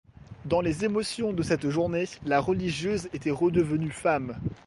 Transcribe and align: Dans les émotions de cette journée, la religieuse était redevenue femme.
Dans 0.45 0.61
les 0.61 0.83
émotions 0.83 1.31
de 1.31 1.43
cette 1.43 1.69
journée, 1.69 2.05
la 2.25 2.39
religieuse 2.41 3.07
était 3.13 3.29
redevenue 3.29 3.91
femme. 3.91 4.35